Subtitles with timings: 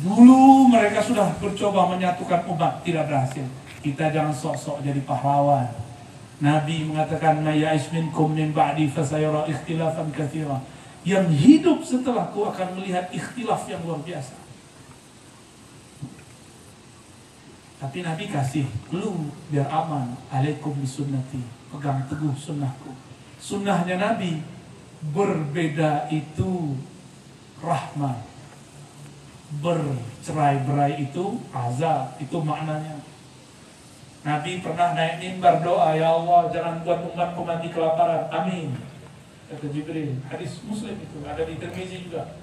[0.00, 3.44] Dulu mereka sudah bercoba menyatukan umat, tidak berhasil.
[3.84, 5.68] Kita jangan sok-sok jadi pahlawan.
[6.40, 10.56] Nabi mengatakan, "Maya'ish minkum min ba'di fasayara ikhtilafan katsira."
[11.04, 14.36] Yang hidup setelahku akan melihat ikhtilaf yang luar biasa.
[17.80, 20.12] Tapi Nabi kasih clue biar aman.
[20.28, 21.40] Alaikum bisunnati.
[21.72, 22.92] Pegang teguh sunnahku.
[23.40, 24.44] Sunnahnya Nabi
[25.00, 26.76] berbeda itu
[27.64, 28.29] rahmat.
[29.58, 32.14] Bercerai-berai itu azab.
[32.22, 33.02] Itu maknanya.
[34.20, 38.28] Nabi pernah naik mimbar doa, Ya Allah jangan buat umatku mati kelaparan.
[38.30, 38.76] Amin.
[39.50, 40.20] Kata Jibril.
[40.30, 42.38] Hadis Muslim itu ada di Tirmizi juga.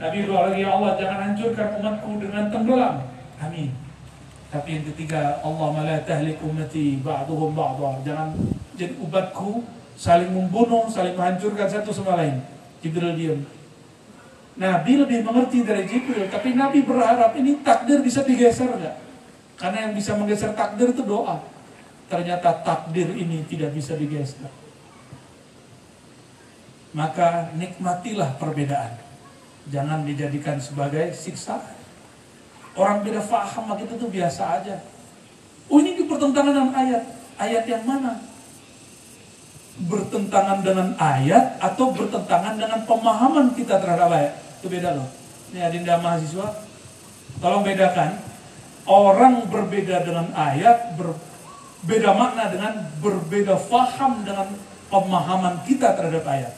[0.00, 2.96] Nabi doa lagi, Ya Allah jangan hancurkan umatku dengan tenggelam.
[3.38, 3.70] Amin.
[4.48, 8.00] Tapi yang ketiga, Allah malah tahlik ummati ba'duhum ba'dha.
[8.00, 8.32] Jangan
[8.80, 9.60] jadi ubatku
[9.92, 12.40] saling membunuh, saling menghancurkan satu sama lain.
[12.80, 13.44] Jibril diam.
[14.58, 18.98] Nabi lebih mengerti dari Jibril, tapi Nabi berharap ini takdir bisa digeser enggak?
[19.54, 21.38] Karena yang bisa menggeser takdir itu doa.
[22.10, 24.50] Ternyata takdir ini tidak bisa digeser.
[26.90, 28.98] Maka nikmatilah perbedaan.
[29.70, 31.78] Jangan dijadikan sebagai siksaan.
[32.74, 34.82] Orang beda faham itu tuh biasa aja.
[35.70, 37.02] Oh ini bertentangan dengan ayat.
[37.38, 38.18] Ayat yang mana?
[39.78, 44.47] Bertentangan dengan ayat atau bertentangan dengan pemahaman kita terhadap ayat.
[44.61, 45.07] Itu beda loh.
[45.53, 46.47] Ini adinda mahasiswa.
[47.39, 48.17] Tolong bedakan.
[48.83, 54.51] Orang berbeda dengan ayat, berbeda makna dengan berbeda faham dengan
[54.91, 56.53] pemahaman kita terhadap ayat.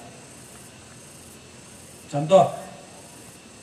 [2.09, 2.49] Contoh,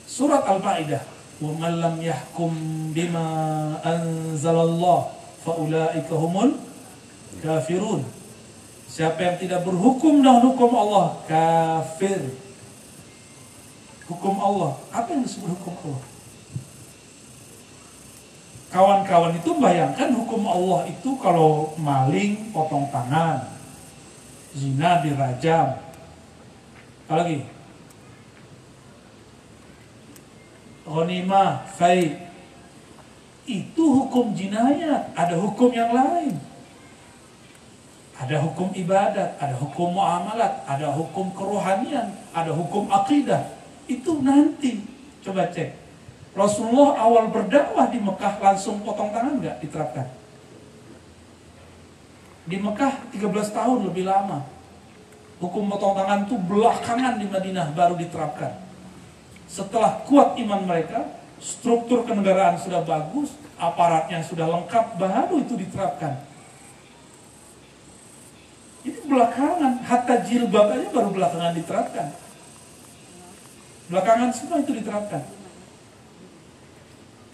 [0.07, 1.03] surat Al-Ma'idah
[1.43, 2.51] وَمَنْ لَمْ يَحْكُمْ
[2.95, 3.27] بِمَا
[3.83, 5.01] أَنْزَلَ اللَّهِ
[5.43, 8.03] فَأُولَٰئِكَ هُمُ الْكَافِرُونَ
[8.93, 12.21] Siapa yang tidak berhukum dengan hukum Allah, kafir.
[14.08, 14.72] Hukum Allah.
[14.92, 16.04] Apa yang disebut hukum Allah?
[18.68, 23.48] Kawan-kawan itu bayangkan hukum Allah itu kalau maling potong tangan,
[24.52, 25.80] zina dirajam.
[27.08, 27.58] Apalagi?
[30.88, 32.16] ghanimah, fai.
[33.48, 36.36] Itu hukum jinayat, ada hukum yang lain.
[38.18, 43.57] Ada hukum ibadat, ada hukum muamalat, ada hukum kerohanian, ada hukum akidah.
[43.88, 44.84] Itu nanti.
[45.24, 45.74] Coba cek.
[46.38, 50.06] Rasulullah awal berdakwah di Mekah langsung potong tangan nggak diterapkan?
[52.46, 54.46] Di Mekah 13 tahun lebih lama.
[55.42, 58.54] Hukum potong tangan itu belakangan di Madinah baru diterapkan.
[59.50, 61.10] Setelah kuat iman mereka,
[61.42, 66.22] struktur kenegaraan sudah bagus, aparatnya sudah lengkap, baru itu diterapkan.
[68.86, 72.27] Ini belakangan, hatta jilbab aja baru belakangan diterapkan.
[73.88, 75.24] Belakangan semua itu diterapkan.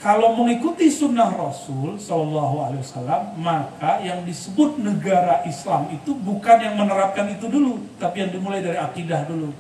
[0.04, 6.76] Kalau mengikuti sunnah Rasul Shallallahu Alaihi Wasallam, maka yang disebut negara Islam itu bukan yang
[6.76, 9.56] menerapkan itu dulu, tapi yang dimulai dari akidah dulu.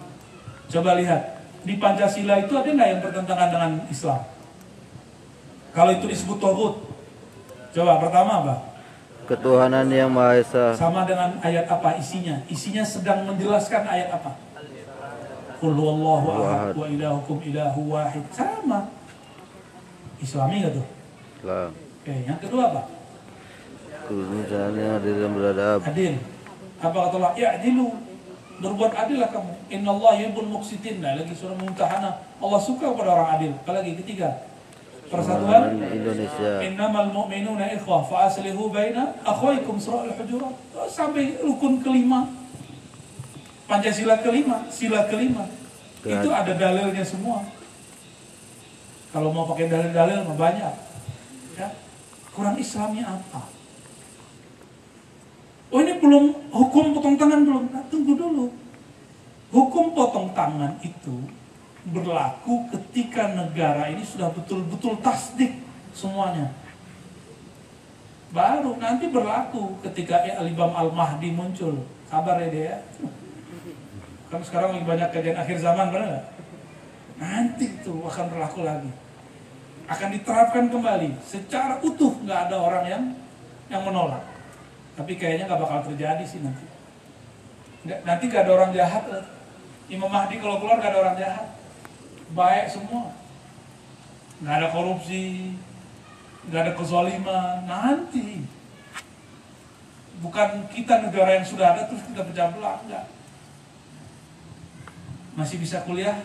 [0.68, 4.22] Coba lihat, di Pancasila itu ada nggak yang bertentangan dengan Islam?
[5.72, 6.76] Kalau itu disebut tohut.
[7.72, 8.56] Coba pertama apa?
[9.24, 10.76] Ketuhanan yang Maha Esa.
[10.76, 12.44] Sama dengan ayat apa isinya?
[12.52, 14.36] Isinya sedang menjelaskan ayat apa?
[15.64, 18.28] Qul huwallahu ahad wa ilahukum ilahu wahid.
[18.36, 18.92] Sama.
[20.20, 20.88] Islami gak tuh?
[21.40, 21.70] Islam.
[21.72, 22.82] Oke, yang kedua apa?
[24.12, 25.80] Misalnya adil dan beradab.
[25.88, 26.20] Adil.
[26.84, 27.32] Apa kata Allah?
[27.40, 27.96] Ya, adilu
[28.60, 29.54] Berbuat adillah kamu.
[29.72, 31.00] Inna Allah yuhibbul muqsitin.
[31.04, 32.22] Nah, lagi surah Mumtahana.
[32.38, 33.52] Allah suka pada orang adil.
[33.60, 34.46] Apalagi ketiga.
[35.08, 36.64] Persatuan Indonesia.
[36.64, 40.54] Innamal mu'minuna ikhwah fa aslihu baina akhwaikum surah Al-Hujurat.
[40.92, 42.43] Sampai rukun kelima.
[43.74, 45.50] Pancasila kelima, sila kelima.
[46.06, 47.42] Itu ada dalilnya semua.
[49.10, 50.74] Kalau mau pakai dalil-dalil mah banyak.
[51.58, 51.74] Ya.
[52.38, 53.50] Kurang Islamnya apa?
[55.74, 57.74] Oh ini belum hukum potong tangan belum.
[57.74, 58.46] Nah, tunggu dulu.
[59.50, 61.26] Hukum potong tangan itu
[61.90, 65.50] berlaku ketika negara ini sudah betul-betul tasdik
[65.98, 66.54] semuanya.
[68.30, 71.90] Baru nanti berlaku ketika Al-Imam Al-Mahdi muncul.
[72.14, 72.78] Kabar ya dia.
[74.34, 76.26] Kan sekarang lagi banyak kajian akhir zaman, benar nggak?
[77.22, 78.90] Nanti itu akan berlaku lagi.
[79.86, 83.04] Akan diterapkan kembali secara utuh, nggak ada orang yang
[83.70, 84.26] yang menolak.
[84.98, 86.66] Tapi kayaknya nggak bakal terjadi sih nanti.
[87.86, 89.06] Nggak, nanti gak ada orang jahat.
[89.86, 91.48] Imam Mahdi kalau keluar gak ada orang jahat.
[92.34, 93.14] Baik semua.
[94.42, 95.54] Nggak ada korupsi,
[96.50, 97.70] nggak ada kezaliman.
[97.70, 98.50] Nanti.
[100.26, 102.82] Bukan kita negara yang sudah ada terus kita pecah belah.
[102.82, 103.06] Enggak.
[105.34, 106.18] Masih bisa kuliah?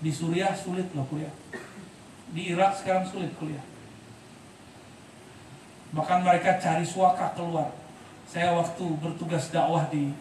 [0.00, 1.32] Di Suriah sulit loh kuliah.
[2.32, 3.60] Di Irak sekarang sulit kuliah.
[5.92, 7.68] Bahkan mereka cari suaka keluar.
[8.24, 10.14] Saya waktu bertugas dakwah di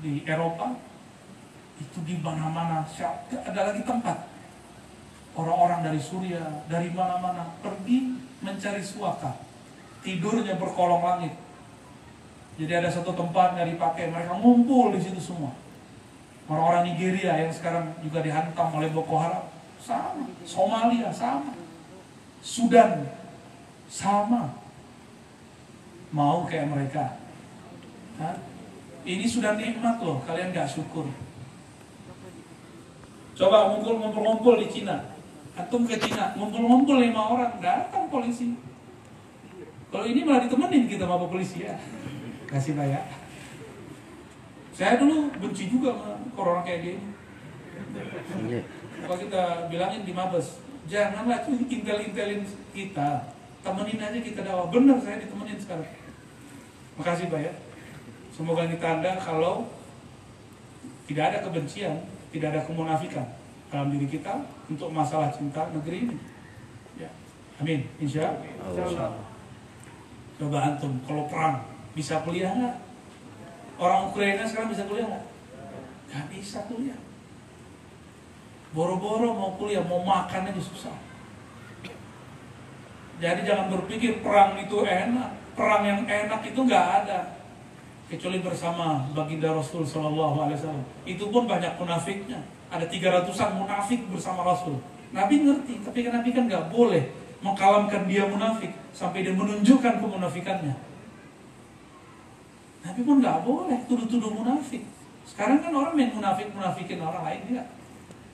[0.00, 0.72] di Eropa,
[1.76, 2.82] itu di mana-mana,
[3.44, 4.26] ada lagi tempat.
[5.36, 9.36] Orang-orang dari Suriah, dari mana-mana pergi mencari suaka.
[10.00, 11.36] Tidurnya berkolong langit.
[12.56, 15.52] Jadi ada satu tempat nggak dipakai, mereka ngumpul di situ semua.
[16.50, 19.46] Orang-orang Nigeria yang sekarang juga dihantam oleh Boko Haram,
[19.78, 20.26] sama.
[20.42, 21.54] Somalia sama.
[22.42, 23.06] Sudan
[23.86, 24.50] sama.
[26.10, 27.14] Mau kayak mereka.
[28.18, 28.34] Hah?
[29.06, 31.06] Ini sudah nikmat loh, kalian nggak syukur.
[33.38, 35.06] Coba ngumpul-ngumpul-ngumpul di Cina.
[35.54, 38.58] Antum ke Cina, ngumpul-ngumpul lima orang, datang polisi.
[39.94, 41.78] Kalau ini malah ditemenin kita sama polisi ya.
[42.50, 43.19] Kasih bayar.
[44.80, 47.04] Saya dulu benci juga sama corona kayak gini.
[48.48, 48.64] Iya.
[49.04, 53.28] Kalau kita bilangin di Mabes, janganlah tuh intel-intelin kita.
[53.60, 54.72] Temenin aja kita dakwah.
[54.72, 55.84] Bener saya ditemenin sekarang.
[56.96, 57.52] Makasih Pak ya.
[58.32, 59.68] Semoga ini tanda kalau
[61.04, 62.00] tidak ada kebencian,
[62.32, 63.28] tidak ada kemunafikan
[63.68, 64.32] dalam diri kita
[64.64, 66.16] untuk masalah cinta negeri ini.
[66.96, 67.12] Ya.
[67.60, 67.84] Amin.
[68.00, 68.32] Insya
[68.64, 69.12] Allah.
[70.40, 72.89] Coba antum, kalau perang bisa kuliah nggak?
[73.80, 75.24] Orang Ukraina sekarang bisa kuliah nggak?
[76.12, 77.00] Nggak bisa kuliah.
[78.76, 80.94] Boro-boro mau kuliah, mau makan aja susah.
[83.16, 85.56] Jadi jangan berpikir perang itu enak.
[85.56, 87.40] Perang yang enak itu nggak ada
[88.12, 90.86] kecuali bersama baginda Rasul Shallallahu Alaihi Wasallam.
[91.08, 92.44] Itu pun banyak munafiknya.
[92.68, 94.76] Ada tiga ratusan munafik bersama Rasul.
[95.10, 97.10] Nabi ngerti, tapi kan Nabi kan nggak boleh
[97.40, 100.89] mengkalamkan dia munafik sampai dia menunjukkan kemunafikannya.
[102.80, 104.82] Nabi pun nggak boleh tuduh-tuduh munafik.
[105.28, 107.64] Sekarang kan orang main munafik munafikin orang lain dia.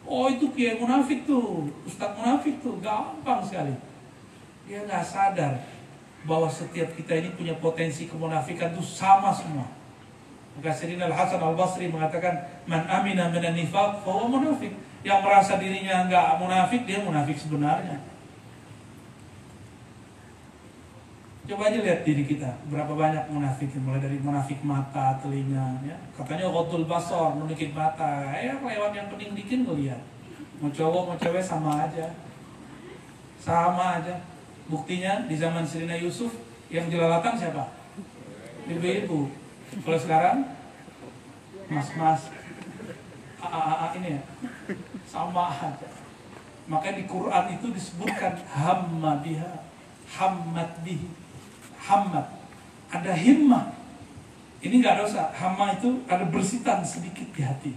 [0.06, 3.74] Oh itu kiai munafik tuh, ustadz munafik tuh, gampang sekali.
[4.70, 5.66] Dia nggak sadar
[6.26, 9.66] bahwa setiap kita ini punya potensi kemunafikan itu sama semua.
[10.56, 12.32] Maka Sayyidina Al-Hasan Al-Basri mengatakan,
[12.64, 14.72] Man amina minan nifaq, bahwa munafik.
[15.04, 18.00] Yang merasa dirinya nggak munafik, dia munafik sebenarnya.
[21.46, 25.94] Coba aja lihat diri kita, berapa banyak munafik, mulai dari munafik mata, telinga, ya.
[26.18, 30.02] Katanya khotul basor, menukik mata, ya lewat yang pening dikit ngeliat.
[30.58, 32.10] Mau cowok, mau cewek sama aja.
[33.38, 34.18] Sama aja.
[34.66, 36.34] Buktinya di zaman Serina Yusuf
[36.66, 37.70] yang jelalatan siapa?
[38.66, 39.30] Ibu-ibu.
[39.86, 40.50] Kalau sekarang
[41.70, 42.26] mas-mas
[43.94, 44.22] ini ya
[45.06, 45.88] sama aja.
[46.66, 49.62] Maka di Quran itu disebutkan hamma biha,
[50.18, 51.06] hammat bihi,
[51.86, 52.26] hammat.
[52.90, 53.70] Ada himmah.
[54.62, 55.30] Ini nggak dosa.
[55.30, 57.72] Hamma itu ada bersitan sedikit di hati.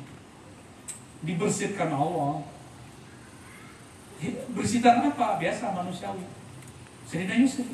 [1.22, 2.42] Dibersihkan Allah.
[4.52, 5.40] Bersitan apa?
[5.40, 6.26] Biasa manusiawi
[7.10, 7.66] Serina Yusuf.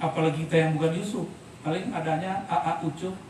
[0.00, 1.28] Apalagi kita yang bukan Yusuf,
[1.60, 3.12] paling adanya AA Ucup.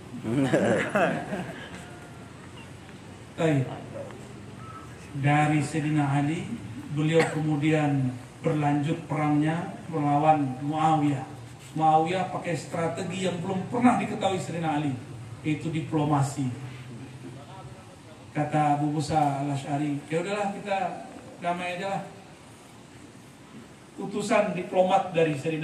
[5.26, 6.46] Dari Serina Ali,
[6.94, 11.26] beliau kemudian berlanjut perangnya melawan Muawiyah.
[11.76, 14.96] Muawiyah pakai strategi yang belum pernah diketahui Serina Ali,
[15.44, 16.48] yaitu diplomasi.
[18.32, 21.08] Kata Abu Musa al-Ash'ari, ya udahlah kita
[21.40, 22.02] damai aja lah
[23.96, 25.54] utusan diplomat dari Serina